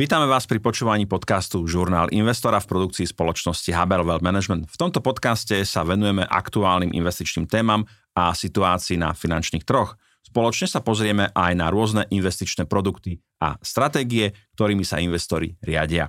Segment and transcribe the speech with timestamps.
[0.00, 4.72] Vítame vás pri počúvaní podcastu Žurnál investora v produkcii spoločnosti Haber Wealth Management.
[4.72, 7.84] V tomto podcaste sa venujeme aktuálnym investičným témam
[8.16, 10.00] a situácii na finančných troch.
[10.24, 16.08] Spoločne sa pozrieme aj na rôzne investičné produkty a stratégie, ktorými sa investori riadia.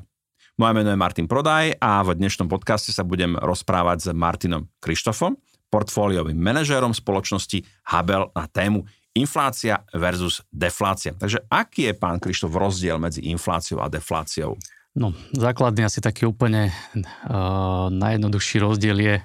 [0.56, 5.36] Moje meno je Martin Prodaj a v dnešnom podcaste sa budem rozprávať s Martinom Krištofom,
[5.68, 7.60] portfóliovým manažérom spoločnosti
[7.92, 11.12] Habel na tému inflácia versus deflácia.
[11.12, 14.56] Takže aký je, pán Krištof, rozdiel medzi infláciou a defláciou?
[14.92, 19.16] No, základný asi taký úplne uh, najjednoduchší rozdiel je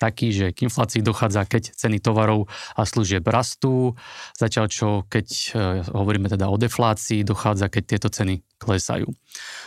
[0.00, 3.96] taký, že k inflácii dochádza, keď ceny tovarov a služieb rastú,
[4.36, 5.58] zatiaľ čo keď uh,
[5.92, 9.08] hovoríme teda o deflácii, dochádza, keď tieto ceny klesajú.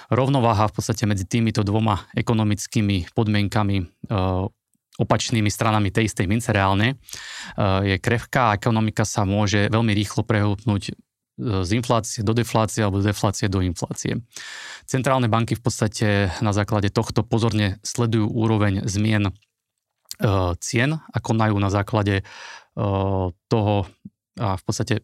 [0.09, 3.77] Rovnováha v podstate medzi týmito dvoma ekonomickými podmienkami
[4.09, 4.49] uh,
[4.97, 10.25] opačnými stranami tej istej mince reálne, eh, je krehká a ekonomika sa môže veľmi rýchlo
[10.25, 10.93] prehúpnúť eh,
[11.37, 14.19] z inflácie do deflácie alebo z deflácie do inflácie.
[14.89, 16.07] Centrálne banky v podstate
[16.41, 19.33] na základe tohto pozorne sledujú úroveň zmien eh,
[20.57, 22.25] cien a konajú na základe
[23.49, 23.89] toho
[24.37, 24.95] a v podstate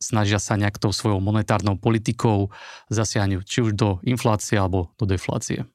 [0.00, 2.48] snažia sa nejak tou svojou monetárnou politikou
[2.88, 5.68] zasiahnuť či už do inflácie alebo do deflácie.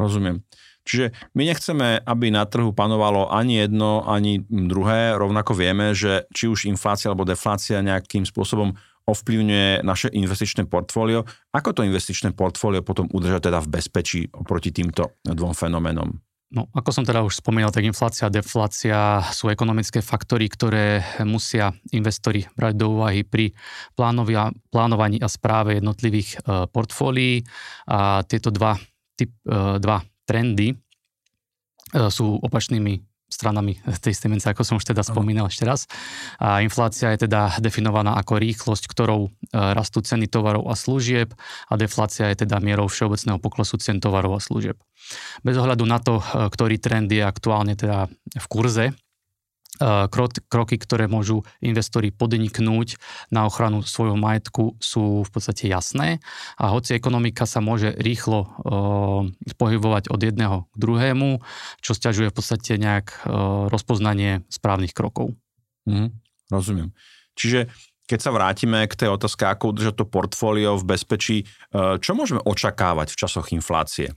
[0.00, 0.42] Rozumiem.
[0.88, 5.12] Čiže my nechceme, aby na trhu panovalo ani jedno, ani druhé.
[5.20, 8.72] Rovnako vieme, že či už inflácia alebo deflácia nejakým spôsobom
[9.08, 11.24] ovplyvňuje naše investičné portfólio.
[11.52, 16.12] Ako to investičné portfólio potom udržať teda v bezpečí oproti týmto dvom fenoménom?
[16.48, 21.76] No, ako som teda už spomínal, tak inflácia a deflácia sú ekonomické faktory, ktoré musia
[21.92, 23.52] investori brať do úvahy pri
[24.72, 27.44] plánovaní a správe jednotlivých e, portfólií.
[27.84, 28.80] A tieto dva,
[29.12, 30.76] typ, e, dva trendy e,
[32.12, 35.84] sú opačnými stranami tej istej mince, ako som už teda spomínal ešte raz.
[36.40, 41.36] A inflácia je teda definovaná ako rýchlosť, ktorou e, rastú ceny tovarov a služieb
[41.68, 44.80] a deflácia je teda mierou všeobecného poklesu cen tovarov a služieb.
[45.44, 48.96] Bez ohľadu na to, e, ktorý trend je aktuálne teda v kurze,
[49.80, 52.98] kroky, ktoré môžu investori podniknúť
[53.30, 56.18] na ochranu svojho majetku sú v podstate jasné
[56.58, 58.50] a hoci ekonomika sa môže rýchlo uh,
[59.54, 61.40] pohybovať od jedného k druhému,
[61.80, 65.38] čo stiažuje v podstate nejak uh, rozpoznanie správnych krokov.
[65.86, 66.12] Mm,
[66.50, 66.90] rozumiem.
[67.38, 67.70] Čiže
[68.08, 71.44] keď sa vrátime k tej otázke, ako udržať to portfólio v bezpečí,
[71.76, 74.16] čo môžeme očakávať v časoch inflácie?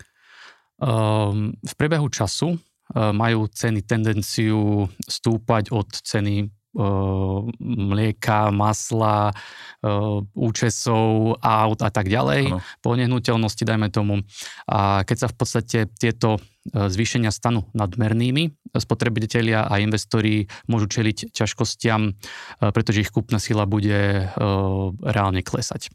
[0.80, 10.20] Um, v priebehu času Eh, majú ceny tendenciu stúpať od ceny eh, mlieka, masla, eh,
[10.36, 12.60] účesov, aut a tak ďalej, ano.
[12.84, 14.24] po nehnuteľnosti, dajme tomu.
[14.68, 16.40] A keď sa v podstate tieto
[16.72, 22.14] zvýšenia stanú nadmernými, spotrebitelia a investori môžu čeliť ťažkostiam,
[22.62, 24.30] pretože ich kúpna sila bude
[25.02, 25.90] reálne klesať.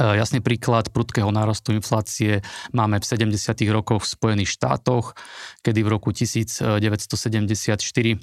[0.00, 2.40] E, jasný príklad prudkého nárastu inflácie
[2.72, 3.36] máme v 70.
[3.68, 5.12] rokoch v Spojených štátoch,
[5.60, 8.16] kedy v roku 1974 e,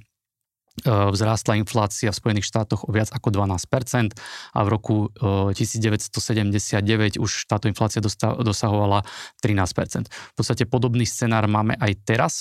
[0.90, 4.18] vzrástla inflácia v Spojených štátoch o viac ako 12%
[4.54, 8.02] a v roku 1979 e, už táto inflácia
[8.42, 9.06] dosahovala
[9.38, 10.10] 13%.
[10.10, 12.34] V podstate podobný scenár máme aj teraz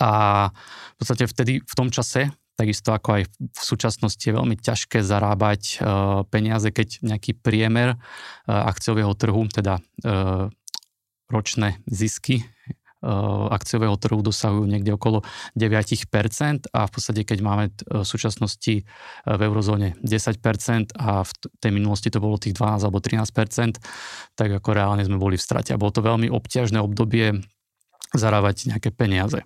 [0.00, 5.02] a v podstate vtedy v tom čase Takisto ako aj v súčasnosti je veľmi ťažké
[5.02, 7.98] zarábať uh, peniaze, keď nejaký priemer uh,
[8.46, 10.46] akciového trhu, teda uh,
[11.26, 12.46] ročné zisky
[13.52, 15.20] akciového trhu dosahujú niekde okolo
[15.52, 18.88] 9% a v podstate keď máme v súčasnosti
[19.28, 23.76] v eurozóne 10% a v tej minulosti to bolo tých 12 alebo 13%,
[24.34, 27.44] tak ako reálne sme boli v strate a bolo to veľmi obťažné obdobie
[28.16, 29.44] zarábať nejaké peniaze.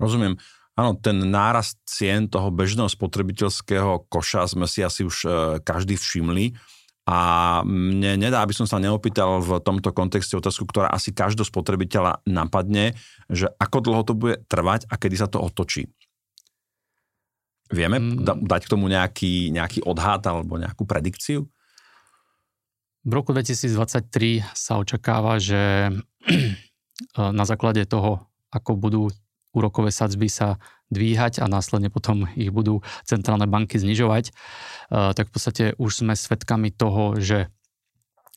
[0.00, 0.40] Rozumiem.
[0.78, 6.54] Áno, ten nárast cien toho bežného spotrebiteľského koša sme si asi už e, každý všimli.
[7.10, 7.18] A
[7.66, 12.94] mne nedá, aby som sa neopýtal v tomto kontexte otázku, ktorá asi každého spotrebiteľa napadne,
[13.26, 15.90] že ako dlho to bude trvať a kedy sa to otočí.
[17.70, 18.46] Vieme mm.
[18.46, 21.50] dať k tomu nejaký, nejaký odhad alebo nejakú predikciu?
[23.00, 25.90] V roku 2023 sa očakáva, že
[27.16, 29.02] na základe toho, ako budú
[29.54, 30.58] úrokové sadzby sa
[30.90, 36.18] dvíhať a následne potom ich budú centrálne banky znižovať, eh, tak v podstate už sme
[36.18, 37.50] svedkami toho, že eh,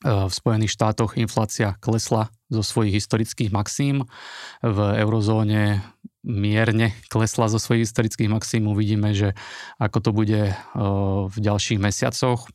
[0.06, 4.06] v Spojených štátoch inflácia klesla zo svojich historických maxím,
[4.62, 5.82] v eurozóne
[6.24, 8.70] mierne klesla zo svojich historických maxím.
[8.70, 9.36] Uvidíme, že
[9.76, 10.56] ako to bude eh,
[11.28, 12.46] v ďalších mesiacoch.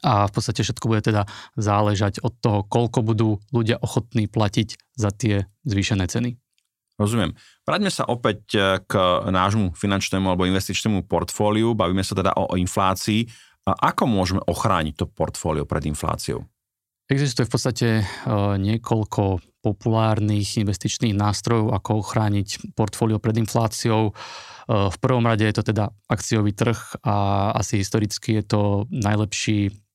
[0.00, 5.12] A v podstate všetko bude teda záležať od toho, koľko budú ľudia ochotní platiť za
[5.12, 6.41] tie zvýšené ceny.
[7.00, 7.32] Rozumiem.
[7.64, 8.92] Vráťme sa opäť e, k
[9.28, 11.72] nášmu finančnému alebo investičnému portfóliu.
[11.72, 13.26] Bavíme sa teda o, o inflácii.
[13.62, 16.42] A ako môžeme ochrániť to portfólio pred infláciou?
[17.06, 17.88] Existuje v podstate
[18.58, 24.10] niekoľko populárnych investičných nástrojov, ako ochrániť portfólio pred infláciou.
[24.66, 28.60] V prvom rade je to teda akciový trh a asi historicky je to
[28.90, 29.91] najlepší E,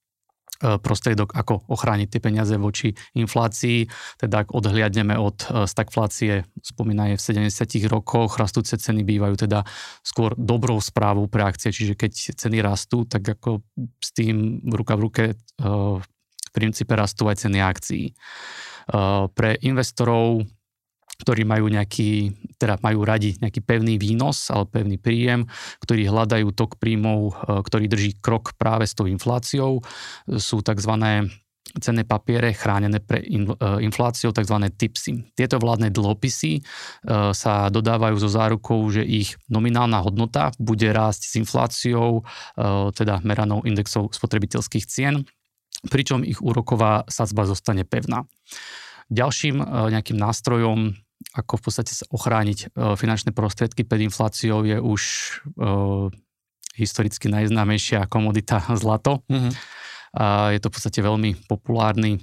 [0.60, 3.86] prostriedok, ako ochrániť tie peniaze voči inflácii.
[4.18, 9.62] Teda ak odhliadneme od e, stagflácie, spomínaje v 70 rokoch, rastúce ceny bývajú teda
[10.02, 13.62] skôr dobrou správou pre akcie, čiže keď ceny rastú, tak ako
[14.02, 18.18] s tým ruka v ruke e, v princípe rastú aj ceny akcií.
[19.36, 20.48] Pre investorov
[21.18, 25.50] ktorí majú nejaký, teda majú radi nejaký pevný výnos alebo pevný príjem,
[25.82, 27.32] ktorí hľadajú tok príjmov, e,
[27.66, 29.82] ktorý drží krok práve s tou infláciou.
[30.38, 30.94] Sú tzv
[31.68, 33.28] cenné papiere chránené pre e,
[33.84, 34.56] infláciou, tzv.
[34.72, 35.36] TIPSy.
[35.36, 36.62] Tieto vládne dlhopisy e,
[37.36, 42.24] sa dodávajú so zárukou, že ich nominálna hodnota bude rásť s infláciou,
[42.96, 45.28] teda meranou indexov spotrebiteľských cien,
[45.92, 48.26] pričom ich úroková sadzba zostane pevná.
[49.08, 49.64] Ďalším
[49.94, 50.98] nejakým nástrojom
[51.34, 52.68] ako v podstate sa ochrániť e,
[52.98, 55.66] finančné prostriedky pred infláciou je už e,
[56.78, 59.26] historicky najznámejšia komodita zlato.
[59.30, 59.54] Mm-hmm.
[60.18, 62.20] A je to v podstate veľmi populárny e,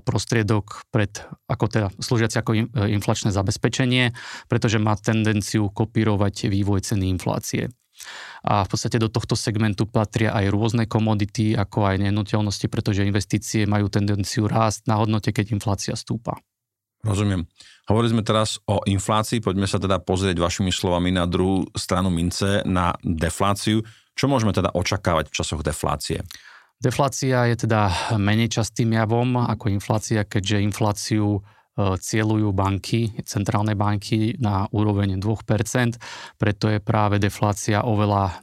[0.00, 1.12] prostriedok pred,
[1.50, 2.50] ako teda slúžiaci ako
[2.88, 4.14] inflačné zabezpečenie,
[4.46, 7.70] pretože má tendenciu kopírovať vývoj ceny inflácie.
[8.44, 13.64] A v podstate do tohto segmentu patria aj rôzne komodity, ako aj nehnuteľnosti, pretože investície
[13.64, 16.42] majú tendenciu rásť na hodnote, keď inflácia stúpa.
[17.04, 17.44] Rozumiem.
[17.84, 22.64] Hovorili sme teraz o inflácii, poďme sa teda pozrieť vašimi slovami na druhú stranu mince,
[22.64, 23.84] na defláciu.
[24.16, 26.24] Čo môžeme teda očakávať v časoch deflácie?
[26.80, 31.40] Deflácia je teda menej častým javom ako inflácia, keďže infláciu e,
[31.96, 35.96] cieľujú banky, centrálne banky na úroveň 2%,
[36.40, 38.34] preto je práve deflácia oveľa e,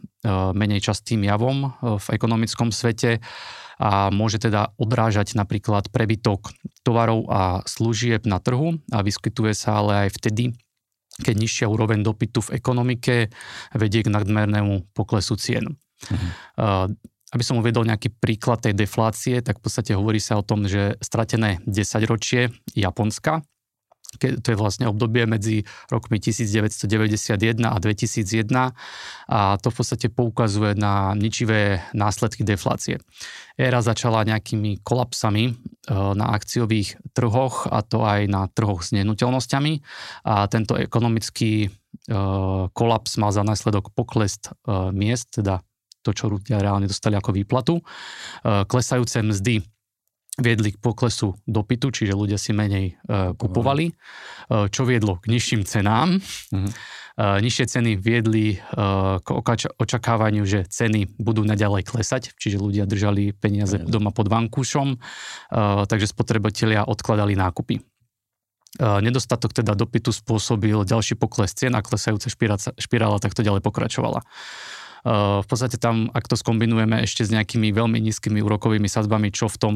[0.53, 1.69] menej častým javom e,
[2.01, 3.21] v ekonomickom svete
[3.81, 6.53] a môže teda odrážať napríklad prebytok
[6.85, 10.53] tovarov a služieb na trhu a vyskytuje sa ale aj vtedy,
[11.25, 13.33] keď nižšia úroveň dopytu v ekonomike
[13.73, 15.81] vedie k nadmernému poklesu cien.
[16.13, 16.29] Mhm.
[17.31, 20.99] Aby som uvedol nejaký príklad tej deflácie, tak v podstate hovorí sa o tom, že
[20.99, 23.41] stratené 10 ročie Japonska
[24.19, 28.75] to je vlastne obdobie medzi rokmi 1991 a 2001
[29.31, 32.99] a to v podstate poukazuje na ničivé následky deflácie.
[33.55, 35.53] Éra začala nejakými kolapsami e,
[35.91, 39.73] na akciových trhoch a to aj na trhoch s nehnuteľnosťami
[40.27, 41.69] a tento ekonomický e,
[42.75, 44.51] kolaps mal za následok pokles e,
[44.91, 45.63] miest, teda
[46.01, 47.77] to, čo ľudia reálne dostali ako výplatu,
[48.41, 49.61] klesajúce mzdy
[50.39, 55.67] viedli k poklesu dopytu, čiže ľudia si menej uh, kupovali, uh, čo viedlo k nižším
[55.67, 56.23] cenám.
[56.23, 56.71] Uh-huh.
[57.19, 62.87] Uh, nižšie ceny viedli uh, k okač- očakávaniu, že ceny budú naďalej klesať, čiže ľudia
[62.87, 63.91] držali peniaze uh-huh.
[63.91, 67.83] doma pod vankúšom, uh, takže spotrebitelia odkladali nákupy.
[68.79, 74.23] Uh, nedostatok teda dopytu spôsobil ďalší pokles cien a klesajúca špirála, špirála takto ďalej pokračovala.
[75.05, 79.57] V podstate tam, ak to skombinujeme ešte s nejakými veľmi nízkymi úrokovými sadzbami, čo v
[79.57, 79.75] tom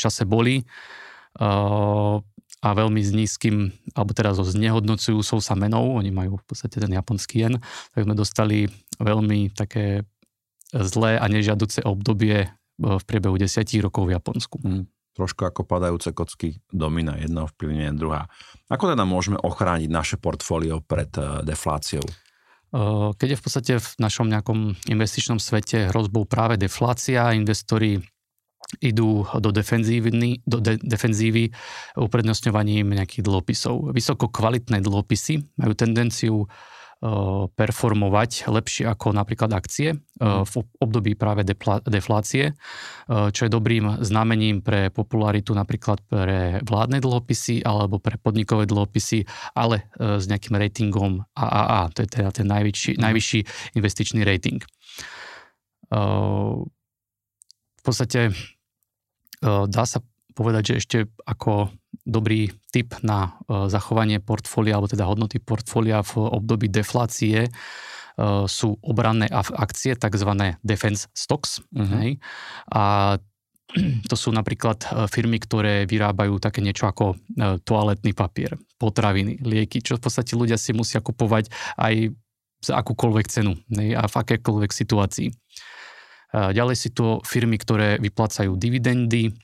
[0.00, 0.64] čase boli,
[2.62, 6.92] a veľmi s nízkym, alebo teda so znehodnocujúcou sa menou, oni majú v podstate ten
[6.94, 7.54] japonský jen,
[7.92, 8.70] tak sme dostali
[9.02, 10.06] veľmi také
[10.72, 12.48] zlé a nežiaduce obdobie
[12.78, 14.56] v priebehu desiatich rokov v Japonsku.
[14.62, 14.86] Hmm.
[15.12, 18.32] Trošku ako padajúce kocky domina, jedna vplyvne druhá.
[18.72, 22.06] Ako teda môžeme ochrániť naše portfólio pred eh, defláciou?
[23.16, 28.00] Keď je v podstate v našom nejakom investičnom svete hrozbou práve deflácia, investori
[28.80, 31.52] idú do defenzívy, do de, defenzívy
[32.00, 33.92] uprednostňovaním nejakých dlhopisov.
[33.92, 36.48] Vysoko kvalitné dlhopisy majú tendenciu
[37.58, 40.46] performovať lepšie ako napríklad akcie mhm.
[40.46, 41.42] v období práve
[41.82, 42.54] deflácie,
[43.10, 49.26] čo je dobrým znamením pre popularitu napríklad pre vládne dlhopisy alebo pre podnikové dlhopisy,
[49.58, 53.00] ale s nejakým ratingom AAA, to je teda ten najvyšší, mm.
[53.02, 53.40] najvyšší
[53.74, 54.62] investičný rating.
[57.82, 58.30] V podstate
[59.42, 59.98] dá sa
[60.38, 66.26] povedať, že ešte ako dobrý tip na e, zachovanie portfólia, alebo teda hodnoty portfólia v
[66.34, 67.50] období deflácie e,
[68.46, 70.30] sú obranné akcie, tzv.
[70.66, 71.62] defense stocks.
[71.70, 71.86] Uh-huh.
[72.02, 72.10] Hej.
[72.74, 73.16] A
[74.10, 77.14] to sú napríklad e, firmy, ktoré vyrábajú také niečo ako
[77.62, 82.10] toaletný papier, potraviny, lieky, čo v podstate ľudia si musia kupovať aj
[82.62, 85.34] za akúkoľvek cenu hej, a v akékoľvek situácii.
[86.32, 89.34] Ďalej si to firmy, ktoré vyplácajú dividendy,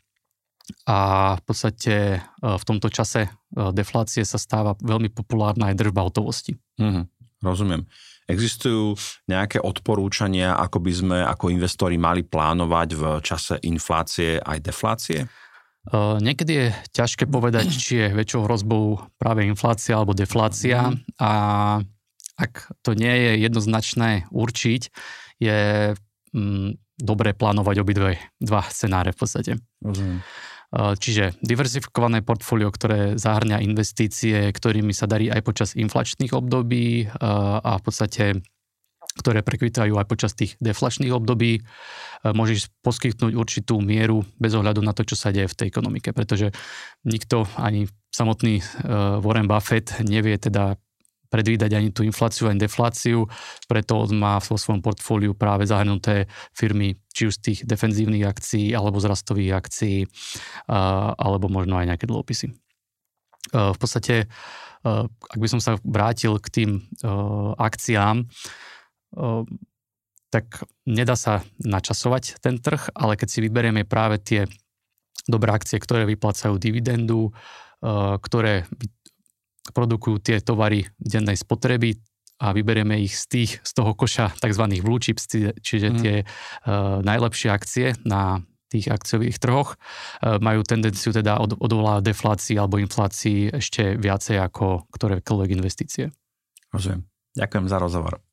[0.88, 0.98] a
[1.36, 3.30] v podstate e, v tomto čase e,
[3.72, 6.56] deflácie sa stáva veľmi populárna aj držba hotovosti.
[6.80, 7.04] Mm-hmm,
[7.44, 7.82] rozumiem.
[8.28, 8.92] Existujú
[9.24, 15.24] nejaké odporúčania, ako by sme ako investori mali plánovať v čase inflácie aj deflácie?
[15.96, 21.16] Niekedy je ťažké povedať, či je väčšou hrozbou práve inflácia alebo deflácia mm.
[21.16, 21.32] a
[22.38, 22.52] ak
[22.84, 24.82] to nie je jednoznačné určiť,
[25.40, 25.58] je
[26.36, 26.68] mm,
[27.00, 29.52] dobre plánovať obidve dva scenáre v podstate.
[29.80, 30.20] Rozumiem.
[30.74, 37.82] Čiže diverzifikované portfólio, ktoré zahrňa investície, ktorými sa darí aj počas inflačných období a v
[37.82, 38.44] podstate
[39.18, 41.66] ktoré prekvitajú aj počas tých deflačných období,
[42.22, 46.54] môžeš poskytnúť určitú mieru bez ohľadu na to, čo sa deje v tej ekonomike, pretože
[47.02, 48.62] nikto, ani samotný
[49.18, 50.78] Warren Buffett nevie teda
[51.28, 53.28] predvídať ani tú infláciu, ani defláciu,
[53.68, 56.24] preto má vo svojom portfóliu práve zahrnuté
[56.56, 60.08] firmy, či už z tých defenzívnych akcií, alebo z rastových akcií,
[61.20, 62.48] alebo možno aj nejaké dlhopisy.
[63.52, 64.28] V podstate,
[64.84, 66.70] ak by som sa vrátil k tým
[67.56, 68.24] akciám,
[70.28, 70.44] tak
[70.84, 74.44] nedá sa načasovať ten trh, ale keď si vyberieme práve tie
[75.24, 77.32] dobré akcie, ktoré vyplácajú dividendu,
[78.20, 78.68] ktoré
[79.72, 81.98] produkujú tie tovary dennej spotreby
[82.38, 84.64] a vyberieme ich z tých, z toho koša tzv.
[84.78, 85.26] blue chips,
[85.58, 85.96] čiže mm.
[85.98, 92.56] tie uh, najlepšie akcie na tých akciových trhoch uh, majú tendenciu teda od, odvolávať deflácii
[92.60, 96.14] alebo inflácii ešte viacej ako ktorékoľvek investície.
[96.70, 97.02] Rozumiem.
[97.34, 98.27] Ďakujem za rozhovor.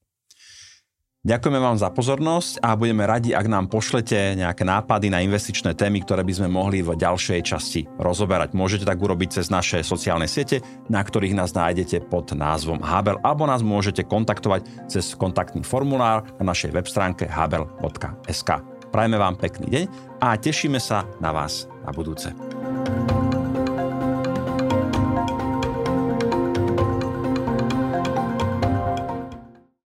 [1.26, 6.06] Ďakujeme vám za pozornosť a budeme radi, ak nám pošlete nejaké nápady na investičné témy,
[6.06, 8.54] ktoré by sme mohli v ďalšej časti rozoberať.
[8.54, 13.50] Môžete tak urobiť cez naše sociálne siete, na ktorých nás nájdete pod názvom Habel, alebo
[13.50, 18.62] nás môžete kontaktovať cez kontaktný formulár na našej web stránke habel.sk.
[18.94, 19.86] Prajeme vám pekný deň
[20.22, 22.30] a tešíme sa na vás na budúce.